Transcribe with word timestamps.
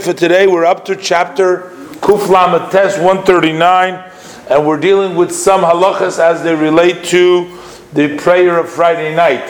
for 0.00 0.12
today. 0.12 0.46
We're 0.46 0.64
up 0.64 0.84
to 0.86 0.96
chapter 0.96 1.70
Kuflam 2.00 2.70
Test 2.70 2.98
139, 2.98 4.10
and 4.48 4.66
we're 4.66 4.78
dealing 4.78 5.16
with 5.16 5.32
some 5.32 5.62
halachas 5.62 6.18
as 6.18 6.42
they 6.42 6.54
relate 6.54 7.04
to 7.06 7.58
the 7.92 8.16
prayer 8.16 8.58
of 8.58 8.68
Friday 8.68 9.14
night. 9.14 9.48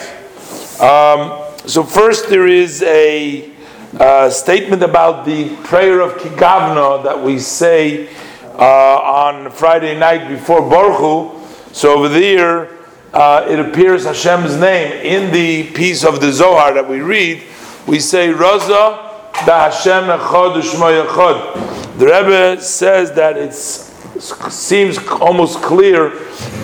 Um, 0.81 1.43
so, 1.67 1.83
first, 1.83 2.29
there 2.29 2.47
is 2.47 2.81
a 2.83 3.51
uh, 3.99 4.29
statement 4.29 4.83
about 4.83 5.25
the 5.25 5.55
prayer 5.57 6.01
of 6.01 6.13
Kegavna 6.13 7.03
that 7.03 7.21
we 7.21 7.39
say 7.39 8.09
uh, 8.55 8.97
on 8.99 9.51
Friday 9.51 9.97
night 9.97 10.27
before 10.27 10.61
Baruch 10.61 11.33
So, 11.73 11.97
over 11.97 12.09
there, 12.09 12.69
uh, 13.13 13.45
it 13.47 13.59
appears 13.59 14.05
Hashem's 14.05 14.57
name 14.57 14.91
in 15.05 15.31
the 15.31 15.71
piece 15.71 16.03
of 16.03 16.21
the 16.21 16.31
Zohar 16.31 16.73
that 16.73 16.89
we 16.89 17.01
read. 17.01 17.43
We 17.87 17.99
say, 17.99 18.29
Raza. 18.33 19.10
The 19.45 19.53
Hashem 19.53 20.03
Echad 20.03 20.61
Echad. 20.61 21.97
The 21.97 22.05
Rebbe 22.05 22.61
says 22.61 23.11
that 23.13 23.37
it 23.37 23.53
seems 23.53 24.99
almost 25.07 25.63
clear 25.63 26.09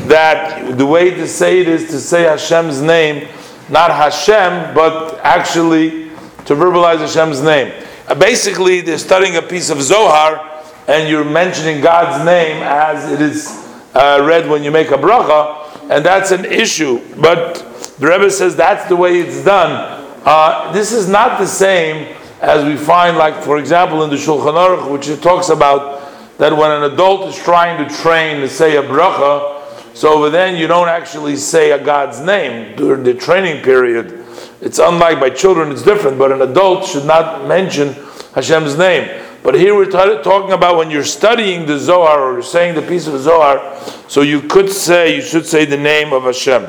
that 0.05 0.77
the 0.77 0.85
way 0.85 1.09
to 1.09 1.27
say 1.27 1.59
it 1.59 1.67
is 1.67 1.89
to 1.89 1.99
say 1.99 2.23
Hashem's 2.23 2.79
name, 2.81 3.27
not 3.69 3.89
Hashem, 3.89 4.75
but 4.75 5.19
actually 5.23 6.09
to 6.45 6.53
verbalize 6.53 6.99
Hashem's 6.99 7.41
name. 7.41 7.73
Uh, 8.07 8.13
basically, 8.13 8.81
they're 8.81 8.99
studying 8.99 9.37
a 9.37 9.41
piece 9.41 9.71
of 9.71 9.81
Zohar 9.81 10.63
and 10.87 11.09
you're 11.09 11.25
mentioning 11.25 11.81
God's 11.81 12.23
name 12.23 12.61
as 12.61 13.11
it 13.11 13.21
is 13.21 13.47
uh, 13.95 14.23
read 14.23 14.47
when 14.47 14.63
you 14.63 14.69
make 14.69 14.91
a 14.91 14.97
bracha, 14.97 15.89
and 15.89 16.05
that's 16.05 16.29
an 16.29 16.45
issue. 16.45 17.01
But 17.19 17.55
the 17.99 18.07
Rebbe 18.07 18.29
says 18.29 18.55
that's 18.55 18.87
the 18.87 18.95
way 18.95 19.19
it's 19.19 19.43
done. 19.43 20.03
Uh, 20.23 20.71
this 20.71 20.91
is 20.91 21.09
not 21.09 21.39
the 21.39 21.47
same 21.47 22.16
as 22.41 22.63
we 22.63 22.77
find, 22.77 23.17
like 23.17 23.43
for 23.43 23.57
example, 23.57 24.03
in 24.03 24.09
the 24.09 24.15
Shulchan 24.15 24.53
Aruch, 24.53 24.91
which 24.91 25.07
it 25.07 25.21
talks 25.21 25.49
about 25.49 26.03
that 26.37 26.55
when 26.55 26.71
an 26.71 26.83
adult 26.91 27.27
is 27.27 27.35
trying 27.35 27.87
to 27.87 27.95
train 27.95 28.41
to 28.41 28.49
say 28.49 28.77
a 28.77 28.83
bracha, 28.83 29.55
so 29.95 30.13
over 30.13 30.29
then 30.29 30.55
you 30.55 30.67
don't 30.67 30.87
actually 30.87 31.35
say 31.35 31.71
a 31.71 31.83
God's 31.83 32.19
name 32.19 32.75
during 32.75 33.03
the 33.03 33.15
training 33.15 33.63
period. 33.63 34.23
It's 34.61 34.77
unlike 34.77 35.19
by 35.19 35.31
children; 35.31 35.71
it's 35.71 35.81
different. 35.81 36.19
But 36.19 36.31
an 36.31 36.41
adult 36.41 36.85
should 36.85 37.05
not 37.05 37.47
mention 37.47 37.95
Hashem's 38.35 38.77
name. 38.77 39.23
But 39.41 39.55
here 39.55 39.73
we're 39.75 39.85
t- 39.85 40.23
talking 40.23 40.51
about 40.51 40.77
when 40.77 40.91
you're 40.91 41.03
studying 41.03 41.65
the 41.65 41.79
Zohar 41.79 42.21
or 42.21 42.33
you're 42.33 42.43
saying 42.43 42.75
the 42.75 42.81
piece 42.81 43.07
of 43.07 43.19
Zohar, 43.19 43.79
so 44.07 44.21
you 44.21 44.41
could 44.41 44.69
say 44.69 45.15
you 45.15 45.21
should 45.21 45.45
say 45.45 45.65
the 45.65 45.77
name 45.77 46.13
of 46.13 46.23
Hashem. 46.23 46.67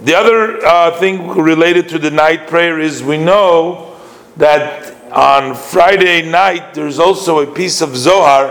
The 0.00 0.14
other 0.14 0.66
uh, 0.66 0.98
thing 0.98 1.28
related 1.28 1.88
to 1.90 1.98
the 1.98 2.10
night 2.10 2.48
prayer 2.48 2.80
is 2.80 3.02
we 3.02 3.18
know 3.18 3.91
that 4.36 4.94
on 5.12 5.54
Friday 5.54 6.28
night 6.28 6.74
there's 6.74 6.98
also 6.98 7.40
a 7.40 7.46
piece 7.46 7.80
of 7.82 7.96
Zohar 7.96 8.50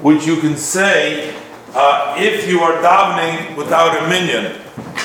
which 0.00 0.26
you 0.26 0.36
can 0.36 0.56
say 0.56 1.34
uh, 1.74 2.14
if 2.18 2.48
you 2.48 2.60
are 2.60 2.82
davening 2.82 3.56
without 3.56 4.02
a 4.02 4.08
minyan. 4.08 4.60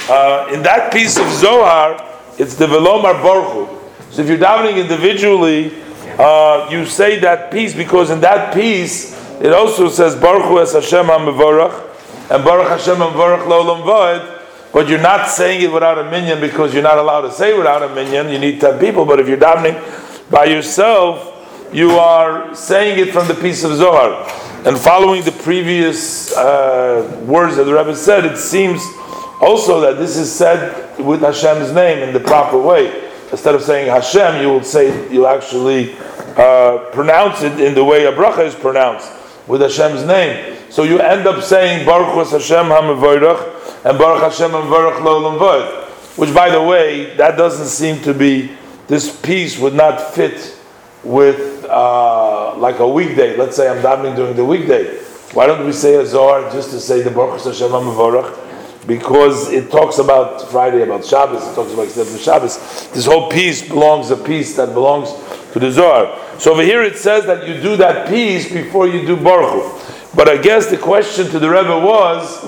Uh, 0.09 0.49
in 0.53 0.61
that 0.63 0.91
piece 0.91 1.17
of 1.17 1.27
Zohar, 1.31 2.03
it's 2.37 2.55
the 2.55 2.65
Velomar 2.65 3.21
Baruch 3.21 3.69
So 4.11 4.21
if 4.21 4.27
you're 4.27 4.37
davening 4.37 4.81
individually, 4.81 5.71
uh, 6.19 6.67
you 6.71 6.85
say 6.85 7.19
that 7.19 7.51
piece 7.51 7.73
because 7.73 8.09
in 8.09 8.19
that 8.21 8.53
piece 8.53 9.15
it 9.39 9.53
also 9.53 9.87
says 9.87 10.15
Baruch 10.15 10.61
es 10.61 10.73
Hashem 10.73 11.05
HaMevorach 11.05 12.31
and 12.31 12.43
Baruch 12.43 12.69
Hashem 12.69 12.95
HaMevorach 12.95 13.45
Lolam 13.45 13.83
Voed 13.83 14.37
but 14.73 14.89
you're 14.89 15.01
not 15.01 15.29
saying 15.29 15.61
it 15.61 15.71
without 15.71 15.97
a 15.97 16.09
minyan 16.09 16.41
because 16.41 16.73
you're 16.73 16.83
not 16.83 16.97
allowed 16.97 17.21
to 17.21 17.31
say 17.31 17.57
without 17.57 17.83
a 17.83 17.93
minyan 17.95 18.29
You 18.29 18.39
need 18.39 18.59
10 18.59 18.79
people. 18.79 19.05
But 19.05 19.19
if 19.19 19.27
you're 19.27 19.37
davening 19.37 19.75
by 20.29 20.45
yourself, 20.45 21.33
you 21.73 21.91
are 21.91 22.53
saying 22.55 22.99
it 22.99 23.13
from 23.13 23.27
the 23.27 23.35
piece 23.35 23.63
of 23.63 23.75
Zohar. 23.75 24.25
And 24.65 24.77
following 24.77 25.23
the 25.23 25.31
previous 25.31 26.35
uh, 26.35 27.23
words 27.25 27.55
that 27.55 27.63
the 27.63 27.73
Rebbe 27.73 27.95
said, 27.95 28.25
it 28.25 28.37
seems 28.37 28.81
also 29.41 29.79
that 29.81 29.97
this 29.97 30.17
is 30.17 30.31
said 30.31 30.99
with 30.99 31.21
Hashem's 31.21 31.71
name 31.71 31.99
in 31.99 32.13
the 32.13 32.19
proper 32.19 32.57
way. 32.57 33.09
Instead 33.31 33.55
of 33.55 33.61
saying 33.61 33.87
Hashem, 33.89 34.41
you 34.41 34.49
will 34.49 34.63
say 34.63 35.11
you 35.11 35.27
actually 35.27 35.95
uh, 36.37 36.89
pronounce 36.91 37.43
it 37.43 37.59
in 37.59 37.73
the 37.73 37.83
way 37.83 38.05
a 38.05 38.11
bracha 38.11 38.45
is 38.45 38.55
pronounced 38.55 39.11
with 39.47 39.61
Hashem's 39.61 40.03
name. 40.05 40.57
So 40.69 40.83
you 40.83 40.99
end 40.99 41.27
up 41.27 41.43
saying 41.43 41.85
Baruch 41.85 42.29
Hashem 42.29 42.65
HaMevoirach 42.65 43.85
and 43.85 43.97
Baruch 43.97 44.23
Hashem 44.23 44.51
HaMevoirach 44.51 45.03
Lo 45.03 45.83
Which, 46.15 46.33
by 46.33 46.49
the 46.49 46.61
way, 46.61 47.15
that 47.15 47.37
doesn't 47.37 47.67
seem 47.67 48.01
to 48.03 48.13
be 48.13 48.51
this 48.87 49.19
piece 49.21 49.59
would 49.59 49.73
not 49.73 50.13
fit 50.13 50.57
with 51.03 51.65
uh, 51.65 52.55
like 52.57 52.79
a 52.79 52.87
weekday. 52.87 53.35
Let's 53.37 53.55
say 53.55 53.69
I'm 53.69 53.81
davening 53.81 54.15
during 54.15 54.35
the 54.35 54.45
weekday. 54.45 54.97
Why 55.33 55.45
don't 55.45 55.65
we 55.65 55.73
say 55.73 55.95
a 55.95 56.05
Zohar 56.05 56.49
just 56.51 56.71
to 56.71 56.79
say 56.79 57.01
the 57.01 57.11
Baruch 57.11 57.43
Hashem 57.43 57.69
HaMevorach? 57.69 58.87
Because 58.87 59.51
it 59.51 59.69
talks 59.69 59.97
about 59.99 60.49
Friday, 60.49 60.81
about 60.81 61.03
Shabbos, 61.03 61.45
it 61.45 61.53
talks 61.55 61.73
about 61.73 61.83
Extended 61.83 62.19
Shabbos. 62.19 62.57
This 62.91 63.05
whole 63.05 63.29
piece 63.29 63.67
belongs, 63.67 64.09
a 64.11 64.15
piece 64.15 64.55
that 64.55 64.73
belongs 64.73 65.11
to 65.51 65.59
the 65.59 65.71
Zohar. 65.71 66.17
So 66.39 66.53
over 66.53 66.61
here 66.61 66.81
it 66.83 66.97
says 66.97 67.25
that 67.25 67.47
you 67.47 67.61
do 67.61 67.75
that 67.77 68.07
piece 68.07 68.51
before 68.51 68.87
you 68.87 69.05
do 69.05 69.17
Baruch 69.17 69.81
But 70.15 70.29
I 70.29 70.37
guess 70.37 70.67
the 70.67 70.77
question 70.77 71.27
to 71.31 71.39
the 71.39 71.49
Rebbe 71.49 71.77
was, 71.77 72.45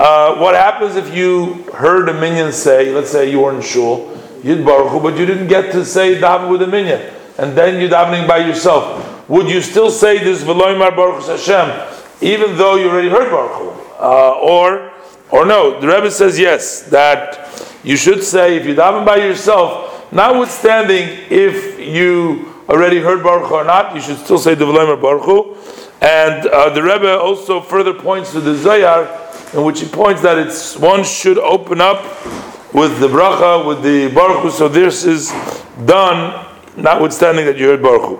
uh, 0.00 0.36
what 0.36 0.54
happens 0.54 0.96
if 0.96 1.14
you 1.14 1.64
heard 1.74 2.08
a 2.08 2.14
minyan 2.14 2.52
say, 2.52 2.92
let's 2.94 3.10
say 3.10 3.30
you 3.30 3.40
were 3.40 3.54
in 3.54 3.60
shul, 3.60 4.11
Yid 4.42 4.64
Baruch 4.64 5.02
but 5.02 5.16
you 5.16 5.26
didn't 5.26 5.48
get 5.48 5.72
to 5.72 5.84
say 5.84 6.20
daven 6.20 6.50
with 6.50 6.62
a 6.62 6.66
minyan, 6.66 7.00
and 7.38 7.56
then 7.56 7.80
you're 7.80 7.90
davening 7.90 8.26
by 8.26 8.38
yourself. 8.38 9.28
Would 9.28 9.48
you 9.48 9.62
still 9.62 9.90
say 9.90 10.18
this 10.18 10.42
Veloimar 10.42 10.94
Baruch 10.94 11.24
Hashem, 11.24 11.98
even 12.20 12.56
though 12.56 12.76
you 12.76 12.90
already 12.90 13.08
heard 13.08 13.30
Baruch 13.30 13.76
uh, 14.00 14.38
or, 14.40 14.90
or 15.30 15.46
no? 15.46 15.80
The 15.80 15.86
Rebbe 15.86 16.10
says 16.10 16.38
yes, 16.38 16.82
that 16.90 17.48
you 17.84 17.96
should 17.96 18.22
say 18.24 18.56
if 18.56 18.66
you 18.66 18.74
daven 18.74 19.06
by 19.06 19.16
yourself, 19.16 20.12
notwithstanding 20.12 21.08
if 21.30 21.78
you 21.78 22.52
already 22.68 23.00
heard 23.00 23.22
Baruch 23.22 23.50
or 23.52 23.64
not, 23.64 23.94
you 23.94 24.00
should 24.00 24.18
still 24.18 24.38
say 24.38 24.54
the 24.54 24.64
Veloimar 24.64 25.00
Baruch 25.00 25.56
And 26.00 26.48
uh, 26.48 26.70
the 26.70 26.82
Rebbe 26.82 27.16
also 27.18 27.60
further 27.60 27.94
points 27.94 28.32
to 28.32 28.40
the 28.40 28.54
Zayar, 28.54 29.54
in 29.54 29.62
which 29.64 29.80
he 29.80 29.88
points 29.88 30.20
that 30.22 30.36
it's 30.36 30.76
one 30.76 31.04
should 31.04 31.38
open 31.38 31.80
up 31.80 32.02
with 32.72 32.98
the 33.00 33.08
bracha, 33.08 33.66
with 33.66 33.82
the 33.82 34.08
baruch 34.14 34.50
so 34.52 34.68
this 34.68 35.04
is 35.04 35.30
done, 35.84 36.46
notwithstanding 36.76 37.44
that 37.44 37.58
you 37.58 37.68
heard 37.68 37.82
baruch 37.82 38.18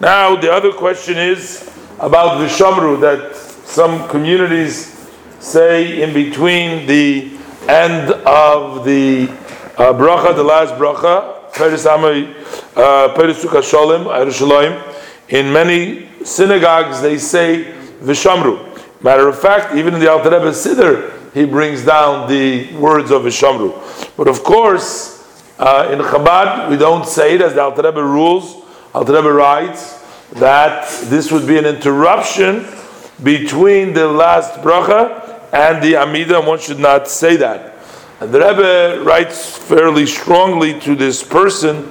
Now, 0.00 0.36
the 0.36 0.52
other 0.52 0.72
question 0.72 1.16
is 1.16 1.70
about 2.00 2.40
vishamru, 2.40 3.00
that 3.00 3.36
some 3.36 4.08
communities 4.08 5.08
say 5.38 6.02
in 6.02 6.12
between 6.12 6.86
the 6.86 7.38
end 7.68 8.10
of 8.26 8.84
the 8.84 9.28
uh, 9.78 9.92
bracha, 9.92 10.34
the 10.34 10.42
last 10.42 10.74
bracha, 10.74 11.52
Peres 11.52 11.84
Amay, 11.84 12.34
uh, 12.76 13.14
Peres 13.14 13.44
in 15.28 15.52
many 15.52 16.08
synagogues 16.24 17.00
they 17.00 17.18
say 17.18 17.74
vishamru. 18.00 18.62
Matter 19.02 19.28
of 19.28 19.38
fact, 19.38 19.74
even 19.74 19.94
in 19.94 20.00
the 20.00 20.10
Alter 20.10 20.30
Rebbe 20.30 20.50
Siddur, 20.50 21.15
he 21.36 21.44
brings 21.44 21.84
down 21.84 22.26
the 22.30 22.74
words 22.76 23.10
of 23.10 23.24
Ishamru. 23.24 24.16
But 24.16 24.26
of 24.26 24.42
course, 24.42 25.44
uh, 25.58 25.90
in 25.92 25.98
Chabad, 25.98 26.70
we 26.70 26.78
don't 26.78 27.06
say 27.06 27.34
it 27.34 27.42
as 27.42 27.52
the 27.52 27.60
Alter 27.60 27.82
Rebbe 27.82 28.02
rules. 28.02 28.64
Alter 28.94 29.12
Rebbe 29.12 29.30
writes 29.30 30.02
that 30.30 30.88
this 31.10 31.30
would 31.30 31.46
be 31.46 31.58
an 31.58 31.66
interruption 31.66 32.64
between 33.22 33.92
the 33.92 34.08
last 34.08 34.54
bracha 34.62 35.52
and 35.52 35.82
the 35.82 35.96
Amida, 35.96 36.38
and 36.38 36.46
one 36.46 36.58
should 36.58 36.78
not 36.78 37.06
say 37.06 37.36
that. 37.36 37.76
And 38.20 38.32
the 38.32 38.38
Rebbe 38.38 39.04
writes 39.04 39.58
fairly 39.58 40.06
strongly 40.06 40.80
to 40.80 40.94
this 40.94 41.22
person 41.22 41.82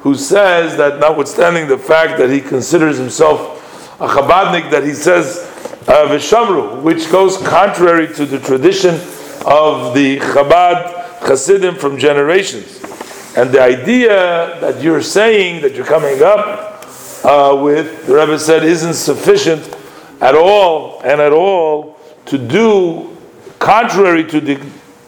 who 0.00 0.14
says 0.14 0.78
that 0.78 0.98
notwithstanding 0.98 1.68
the 1.68 1.76
fact 1.76 2.16
that 2.16 2.30
he 2.30 2.40
considers 2.40 2.96
himself 2.96 4.00
a 4.00 4.08
Chabadnik, 4.08 4.70
that 4.70 4.82
he 4.82 4.94
says 4.94 5.53
uh, 5.86 6.08
Vishamru, 6.08 6.82
which 6.82 7.10
goes 7.10 7.36
contrary 7.38 8.12
to 8.14 8.24
the 8.24 8.38
tradition 8.38 8.94
of 9.46 9.94
the 9.94 10.18
Chabad 10.18 11.20
Hasidim 11.20 11.76
from 11.76 11.98
generations. 11.98 12.82
And 13.36 13.50
the 13.50 13.60
idea 13.60 14.58
that 14.60 14.82
you're 14.82 15.02
saying, 15.02 15.62
that 15.62 15.74
you're 15.74 15.84
coming 15.84 16.22
up 16.22 16.86
uh, 17.24 17.60
with, 17.60 18.06
the 18.06 18.14
Rebbe 18.14 18.38
said, 18.38 18.64
isn't 18.64 18.94
sufficient 18.94 19.76
at 20.20 20.34
all 20.34 21.00
and 21.02 21.20
at 21.20 21.32
all 21.32 21.98
to 22.26 22.38
do 22.38 23.16
contrary 23.58 24.24
to 24.24 24.40
the 24.40 24.64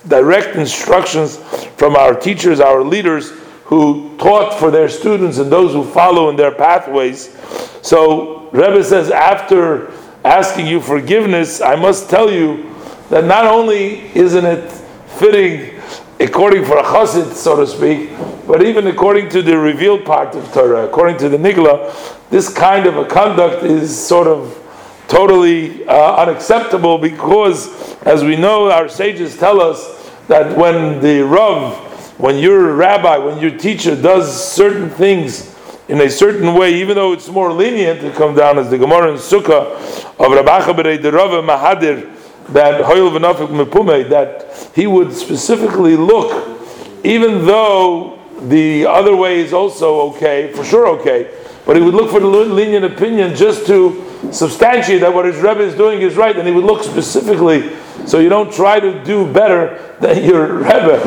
direct 0.09 0.57
instructions 0.57 1.39
from 1.77 1.97
our 1.97 2.15
teachers, 2.15 2.61
our 2.61 2.83
leaders, 2.83 3.31
who 3.65 4.17
taught 4.19 4.59
for 4.59 4.71
their 4.71 4.89
students 4.89 5.39
and 5.39 5.51
those 5.51 5.73
who 5.73 5.85
follow 5.85 6.29
in 6.29 6.37
their 6.37 6.53
pathways. 6.53 7.37
So 7.83 8.49
Rebbe 8.51 8.85
says 8.85 9.11
after 9.11 9.91
asking 10.27 10.67
you 10.67 10.81
forgiveness, 10.81 11.61
I 11.61 11.77
must 11.77 12.11
tell 12.11 12.31
you 12.31 12.75
that 13.11 13.25
not 13.25 13.47
only 13.47 14.01
isn't 14.17 14.45
it 14.45 14.71
fitting 15.19 15.81
according 16.19 16.65
for 16.65 16.79
a 16.79 16.83
chassid, 16.83 17.33
so 17.33 17.57
to 17.57 17.67
speak, 17.67 18.11
but 18.47 18.63
even 18.65 18.87
according 18.89 19.29
to 19.31 19.43
the 19.43 19.57
revealed 19.57 20.05
part 20.05 20.35
of 20.35 20.53
Torah, 20.53 20.85
according 20.85 21.19
to 21.19 21.29
the 21.29 21.37
Nigla, 21.37 22.31
this 22.31 22.53
kind 22.53 22.87
of 22.87 22.97
a 22.97 23.05
conduct 23.05 23.63
is 23.63 23.97
sort 23.97 24.27
of 24.27 24.63
totally 25.09 25.87
uh, 25.87 26.17
unacceptable 26.17 26.99
because, 26.99 27.97
as 28.03 28.25
we 28.25 28.35
know, 28.37 28.71
our 28.71 28.89
sages 28.89 29.39
tell 29.39 29.61
us 29.61 30.11
that 30.27 30.57
when 30.57 31.01
the 31.01 31.23
Rav, 31.23 31.75
when 32.19 32.39
your 32.39 32.75
rabbi, 32.75 33.17
when 33.19 33.39
your 33.39 33.57
teacher 33.57 34.01
does 34.01 34.53
certain 34.53 34.91
things 34.91 35.56
in 35.89 36.01
a 36.01 36.11
certain 36.11 36.55
way, 36.55 36.75
even 36.75 36.97
though 36.97 37.13
it's 37.13 37.29
more 37.29 37.53
lenient, 37.53 38.01
to 38.01 38.11
come 38.13 38.35
down 38.35 38.59
as 38.59 38.71
the 38.71 38.79
Gemara 38.79 39.11
and 39.11 39.19
Sukkah 39.19 39.77
of 40.19 40.77
Berei 40.77 41.01
the 41.01 41.13
Rav 41.13 41.31
Mahadir, 41.45 42.13
that 42.49 42.85
Hoyel 42.85 43.11
V'Nafik 43.11 44.09
that 44.09 44.73
he 44.75 44.87
would 44.87 45.13
specifically 45.13 45.97
look, 45.97 46.59
even 47.05 47.45
though 47.45 48.19
the 48.43 48.87
other 48.87 49.15
way 49.17 49.41
is 49.41 49.53
also 49.53 50.13
okay, 50.13 50.53
for 50.53 50.65
sure 50.65 50.89
okay, 50.89 51.31
but 51.65 51.77
he 51.77 51.83
would 51.83 51.95
look 51.95 52.11
for 52.11 52.21
the 52.21 52.27
lenient 52.27 52.85
opinion 52.85 53.35
just 53.35 53.67
to 53.67 54.05
substantiate 54.33 55.01
that 55.01 55.13
what 55.13 55.25
his 55.25 55.37
Rebbe 55.37 55.61
is 55.61 55.75
doing 55.75 56.03
is 56.03 56.17
right, 56.17 56.37
and 56.37 56.47
he 56.47 56.55
would 56.55 56.65
look 56.65 56.83
specifically, 56.83 57.77
so 58.07 58.19
you 58.19 58.29
don't 58.29 58.53
try 58.53 58.81
to 58.81 59.05
do 59.05 59.31
better 59.33 59.97
than 60.01 60.25
your 60.25 60.59
Rebbe. 60.59 61.01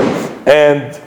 And 0.45 0.99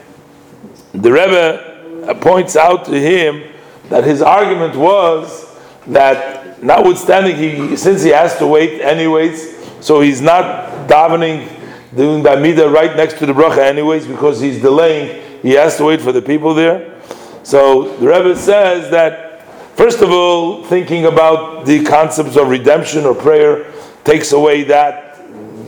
the 0.93 1.11
Rebbe 1.11 2.15
points 2.21 2.55
out 2.55 2.85
to 2.85 2.99
him 2.99 3.52
that 3.89 4.03
his 4.03 4.21
argument 4.21 4.75
was 4.75 5.57
that 5.87 6.63
notwithstanding 6.63 7.35
he, 7.35 7.75
since 7.75 8.03
he 8.03 8.09
has 8.09 8.37
to 8.37 8.47
wait 8.47 8.81
anyways, 8.81 9.53
so 9.79 10.01
he's 10.01 10.21
not 10.21 10.87
davening, 10.87 11.49
doing 11.95 12.23
the 12.23 12.31
Amida 12.31 12.69
right 12.69 12.95
next 12.95 13.19
to 13.19 13.25
the 13.25 13.33
bracha 13.33 13.59
anyways, 13.59 14.07
because 14.07 14.39
he's 14.39 14.61
delaying, 14.61 15.41
he 15.41 15.51
has 15.51 15.77
to 15.77 15.85
wait 15.85 16.01
for 16.01 16.11
the 16.11 16.21
people 16.21 16.53
there. 16.53 16.99
So 17.43 17.95
the 17.97 18.07
Rebbe 18.07 18.35
says 18.35 18.89
that 18.91 19.33
First 19.75 20.03
of 20.03 20.11
all, 20.11 20.63
thinking 20.63 21.05
about 21.05 21.65
the 21.65 21.83
concepts 21.83 22.37
of 22.37 22.49
redemption 22.49 23.05
or 23.05 23.15
prayer 23.15 23.71
takes 24.03 24.31
away 24.31 24.63
that 24.65 25.17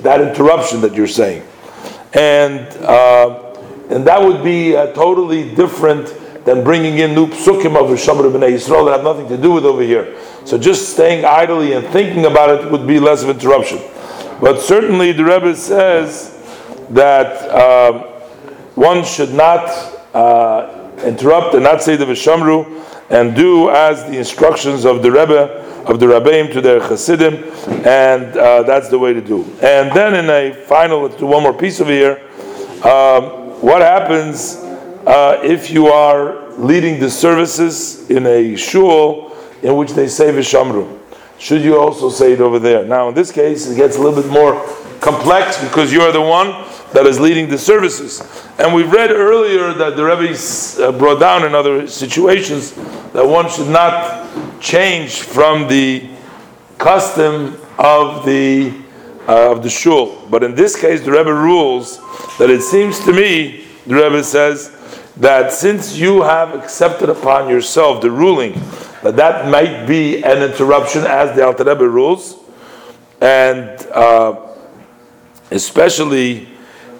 that 0.03 0.21
interruption 0.21 0.81
that 0.81 0.93
you're 0.93 1.07
saying, 1.07 1.43
and 2.13 2.67
uh, 2.83 3.55
and 3.89 4.05
that 4.05 4.21
would 4.21 4.43
be 4.43 4.73
a 4.73 4.93
totally 4.93 5.55
different 5.55 6.07
than 6.45 6.63
bringing 6.63 6.99
in 6.99 7.13
new 7.13 7.27
psukim 7.27 7.75
of 7.75 7.89
Rishomer 7.89 8.31
B'nai 8.31 8.53
Yisrael 8.53 8.85
that 8.85 8.91
have 8.91 9.03
nothing 9.03 9.27
to 9.29 9.37
do 9.37 9.51
with 9.51 9.65
over 9.65 9.81
here. 9.81 10.15
So 10.45 10.57
just 10.57 10.93
staying 10.93 11.25
idly 11.25 11.73
and 11.73 11.85
thinking 11.87 12.25
about 12.25 12.63
it 12.63 12.71
would 12.71 12.87
be 12.87 12.99
less 12.99 13.23
of 13.23 13.29
interruption. 13.29 13.79
But 14.39 14.61
certainly 14.61 15.11
the 15.11 15.25
Rebbe 15.25 15.55
says 15.55 16.31
that 16.91 17.49
uh, 17.49 18.03
one 18.75 19.03
should 19.03 19.33
not 19.33 19.67
uh, 20.13 20.91
interrupt 21.03 21.55
and 21.55 21.63
not 21.63 21.81
say 21.81 21.95
the 21.95 22.05
Vishamru 22.05 22.83
and 23.09 23.35
do 23.35 23.71
as 23.71 24.03
the 24.05 24.17
instructions 24.17 24.85
of 24.85 25.01
the 25.01 25.11
Rebbe 25.11 25.63
of 25.85 25.99
the 25.99 26.05
Rabbeim 26.05 26.51
to 26.53 26.61
their 26.61 26.79
Chassidim, 26.79 27.43
and 27.85 28.35
uh, 28.37 28.63
that's 28.63 28.89
the 28.89 28.97
way 28.97 29.13
to 29.13 29.21
do. 29.21 29.43
And 29.61 29.95
then 29.95 30.15
in 30.15 30.29
a 30.29 30.53
final, 30.65 31.07
do 31.07 31.27
one 31.27 31.43
more 31.43 31.53
piece 31.53 31.79
over 31.79 31.91
here. 31.91 32.21
Um, 32.83 33.61
what 33.61 33.81
happens 33.81 34.64
uh, 35.05 35.39
if 35.43 35.69
you 35.69 35.87
are 35.87 36.49
leading 36.57 36.99
the 36.99 37.09
services 37.09 38.09
in 38.09 38.25
a 38.25 38.55
shul 38.55 39.35
in 39.61 39.75
which 39.75 39.91
they 39.91 40.07
say 40.07 40.31
Vishamru? 40.31 40.99
Should 41.37 41.61
you 41.61 41.77
also 41.77 42.09
say 42.09 42.33
it 42.33 42.41
over 42.41 42.59
there? 42.59 42.85
Now, 42.85 43.09
in 43.09 43.13
this 43.13 43.31
case, 43.31 43.67
it 43.69 43.75
gets 43.75 43.97
a 43.97 44.01
little 44.01 44.21
bit 44.21 44.31
more 44.31 44.65
complex 45.01 45.61
because 45.63 45.91
you 45.91 46.01
are 46.01 46.11
the 46.11 46.21
one 46.21 46.47
that 46.93 47.05
is 47.05 47.19
leading 47.19 47.49
the 47.49 47.57
services. 47.57 48.21
And 48.57 48.73
we've 48.73 48.91
read 48.91 49.11
earlier 49.11 49.73
that 49.73 49.97
the 49.97 50.03
Rebbe 50.05 50.33
uh, 50.33 50.97
brought 50.97 51.19
down 51.19 51.45
in 51.45 51.53
other 51.53 51.87
situations 51.87 52.71
that 53.11 53.25
one 53.25 53.49
should 53.49 53.67
not 53.67 54.61
change 54.61 55.21
from 55.21 55.67
the 55.67 56.09
custom 56.77 57.57
of 57.77 58.25
the 58.25 58.73
uh, 59.27 59.51
of 59.51 59.63
the 59.63 59.69
shul. 59.69 60.25
But 60.29 60.43
in 60.43 60.55
this 60.55 60.79
case, 60.79 61.01
the 61.01 61.11
Rebbe 61.11 61.33
rules 61.33 61.97
that 62.37 62.49
it 62.49 62.61
seems 62.61 62.99
to 63.05 63.11
me, 63.11 63.65
the 63.87 63.95
Rebbe 63.95 64.23
says 64.23 64.74
that 65.17 65.51
since 65.51 65.97
you 65.97 66.21
have 66.23 66.53
accepted 66.53 67.09
upon 67.09 67.49
yourself 67.49 68.01
the 68.01 68.11
ruling 68.11 68.53
that 69.03 69.15
that 69.15 69.49
might 69.49 69.85
be 69.85 70.23
an 70.23 70.41
interruption, 70.41 71.03
as 71.03 71.35
the 71.35 71.45
Alter 71.45 71.63
Rebbe 71.63 71.87
rules, 71.87 72.37
and 73.21 73.69
uh, 73.91 74.35
especially 75.51 76.47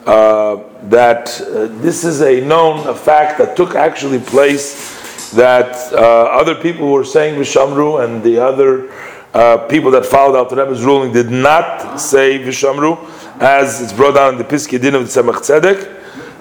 uh, 0.05 0.61
that 0.83 1.41
uh, 1.41 1.65
this 1.81 2.03
is 2.03 2.21
a 2.21 2.41
known 2.41 2.87
a 2.87 2.93
fact 2.93 3.39
that 3.39 3.57
took 3.57 3.73
actually 3.73 4.19
place 4.19 5.31
that 5.31 5.75
uh, 5.93 5.97
other 5.97 6.53
people 6.53 6.91
were 6.91 7.03
saying 7.03 7.39
Vishamru 7.39 8.05
and 8.05 8.23
the 8.23 8.37
other 8.37 8.91
uh, 9.33 9.57
people 9.67 9.89
that 9.91 10.05
followed 10.05 10.49
the 10.49 10.55
Rebbe's 10.55 10.83
ruling 10.83 11.11
did 11.11 11.31
not 11.31 11.99
say 11.99 12.37
Vishamru 12.37 12.97
as 13.41 13.81
it's 13.81 13.91
brought 13.91 14.13
down 14.13 14.33
in 14.33 14.37
the 14.37 14.45
Piskei 14.45 14.79
Din 14.79 14.93
of 14.93 15.11
the 15.11 15.21
Tzemach 15.21 15.39
Tzedek. 15.39 15.94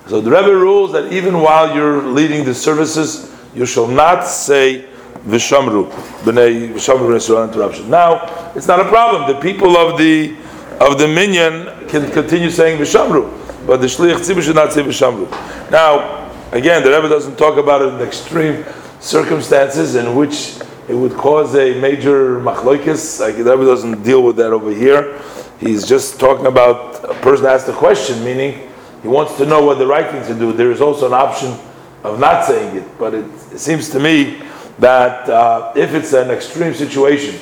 So 0.07 0.21
the 0.21 0.31
Rebbe 0.31 0.55
rules 0.55 0.93
that 0.93 1.13
even 1.13 1.41
while 1.41 1.75
you're 1.75 2.03
leading 2.03 2.45
the 2.45 2.55
services, 2.55 3.35
you 3.55 3.67
shall 3.67 3.87
not 3.87 4.27
say 4.27 4.87
v'shamru 5.27 5.91
Vishamru, 5.91 5.91
B'nai 6.25 6.75
Vishamru 6.75 7.49
interruption. 7.49 7.89
Now, 7.89 8.53
it's 8.55 8.67
not 8.67 8.81
a 8.81 8.89
problem. 8.89 9.33
The 9.33 9.41
people 9.41 9.77
of 9.77 9.99
the 9.99 10.37
of 10.81 10.99
the 10.99 11.07
minyan 11.07 11.89
can 11.89 12.11
continue 12.11 12.51
saying 12.51 12.79
Vishamru 12.79 13.45
but 13.67 13.81
the 13.81 13.87
shliach 13.87 14.17
tzibur 14.17 14.43
should 14.43 14.57
not 14.57 14.73
say 14.73 14.83
b'shamru. 14.83 15.31
Now, 15.71 16.31
again, 16.53 16.83
the 16.83 16.91
Rebbe 16.91 17.09
doesn't 17.09 17.37
talk 17.37 17.57
about 17.57 17.83
it 17.83 17.95
in 17.95 18.01
extreme 18.01 18.65
circumstances 19.01 19.95
in 19.95 20.15
which 20.15 20.57
it 20.89 20.95
would 20.95 21.15
cause 21.15 21.55
a 21.55 21.81
major 21.81 22.41
machlokes. 22.41 23.21
Like 23.21 23.37
the 23.37 23.45
Rebbe 23.45 23.65
doesn't 23.65 24.03
deal 24.03 24.23
with 24.23 24.37
that 24.37 24.53
over 24.53 24.71
here. 24.71 25.19
He's 25.61 25.87
just 25.87 26.21
talking 26.21 26.47
about 26.47 27.03
a 27.05 27.15
person 27.15 27.47
asked 27.47 27.69
a 27.69 27.73
question, 27.73 28.23
meaning 28.23 28.71
he 29.05 29.09
wants 29.09 29.37
to 29.37 29.45
know 29.45 29.63
what 29.63 29.77
the 29.77 29.87
right 29.87 30.11
thing 30.11 30.27
to 30.33 30.35
do. 30.35 30.55
There 30.55 30.73
is 30.73 30.81
also 30.81 31.07
an 31.07 31.13
option 31.13 31.55
of 32.03 32.19
not 32.19 32.47
saying 32.47 32.75
it, 32.75 32.99
but 32.99 33.13
it, 33.13 33.27
it 33.53 33.59
seems 33.59 33.91
to 33.91 34.01
me 34.01 34.41
that 34.79 35.29
uh, 35.29 35.75
if 35.77 35.93
it's 35.93 36.15
an 36.15 36.31
extreme 36.31 36.73
situation, 36.73 37.39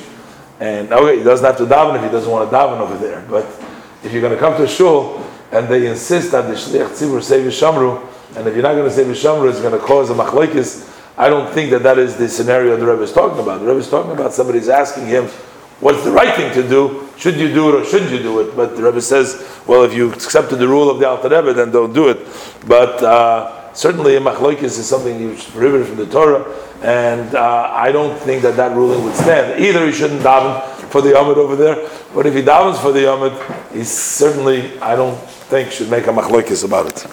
and 0.59 0.91
okay, 0.91 1.19
he 1.19 1.23
doesn't 1.23 1.45
have 1.45 1.55
to 1.59 1.65
daven 1.65 1.95
if 1.95 2.03
he 2.03 2.09
doesn't 2.09 2.29
want 2.29 2.49
to 2.51 2.53
daven 2.53 2.79
over 2.79 2.97
there, 2.97 3.25
but 3.29 3.45
if 4.03 4.11
you're 4.11 4.19
going 4.19 4.33
to 4.33 4.39
come 4.39 4.57
to 4.57 4.67
shul 4.67 5.25
and 5.53 5.69
they 5.69 5.87
insist 5.87 6.33
that 6.33 6.41
the 6.49 6.53
shliach 6.53 6.89
tzibur 6.89 7.23
say 7.23 7.39
v'shamru, 7.41 8.05
and 8.35 8.45
if 8.45 8.55
you're 8.55 8.63
not 8.63 8.73
going 8.73 8.89
to 8.89 8.93
say 8.93 9.05
v'shamru, 9.05 9.49
it's 9.49 9.61
going 9.61 9.71
to 9.71 9.79
cause 9.79 10.09
a 10.09 10.13
machlokes. 10.13 10.89
I 11.17 11.29
don't 11.29 11.49
think 11.53 11.71
that 11.71 11.83
that 11.83 11.97
is 11.97 12.17
the 12.17 12.27
scenario 12.27 12.75
the 12.75 12.85
Rebbe 12.85 13.03
is 13.03 13.13
talking 13.13 13.39
about. 13.39 13.61
The 13.61 13.67
Rebbe 13.67 13.79
is 13.79 13.89
talking 13.89 14.11
about 14.11 14.33
somebody's 14.33 14.67
asking 14.67 15.07
him, 15.07 15.27
what's 15.79 16.03
the 16.03 16.11
right 16.11 16.35
thing 16.35 16.53
to 16.61 16.67
do? 16.67 17.02
Should 17.23 17.37
you 17.37 17.53
do 17.53 17.69
it 17.69 17.75
or 17.75 17.85
shouldn't 17.85 18.11
you 18.11 18.19
do 18.19 18.41
it? 18.41 18.53
But 18.53 18.75
the 18.75 18.83
Rebbe 18.83 18.99
says, 18.99 19.49
well, 19.65 19.85
if 19.85 19.93
you 19.93 20.11
accepted 20.11 20.57
the 20.57 20.67
rule 20.67 20.89
of 20.89 20.99
the 20.99 21.07
Alter 21.07 21.29
Rebbe, 21.29 21.53
then 21.53 21.71
don't 21.71 21.93
do 21.93 22.09
it. 22.09 22.19
But 22.67 23.01
uh, 23.01 23.73
certainly, 23.73 24.15
machlokes 24.15 24.63
is 24.63 24.85
something 24.85 25.17
you 25.17 25.37
prohibited 25.53 25.87
from 25.87 25.95
the 25.95 26.05
Torah, 26.07 26.43
and 26.81 27.33
uh, 27.33 27.71
I 27.73 27.93
don't 27.93 28.19
think 28.19 28.41
that 28.41 28.57
that 28.57 28.75
ruling 28.75 29.05
would 29.05 29.15
stand. 29.15 29.63
Either 29.63 29.85
he 29.85 29.93
shouldn't 29.93 30.19
daven 30.19 30.61
for 30.89 31.01
the 31.01 31.11
amud 31.11 31.37
over 31.37 31.55
there, 31.55 31.89
but 32.13 32.25
if 32.25 32.33
he 32.33 32.41
davens 32.41 32.81
for 32.81 32.91
the 32.91 33.05
amud, 33.05 33.71
he 33.71 33.85
certainly, 33.85 34.77
I 34.81 34.97
don't 34.97 35.17
think 35.47 35.71
should 35.71 35.89
make 35.89 36.07
a 36.07 36.09
machlokes 36.09 36.65
about 36.65 36.87
it. 36.87 37.07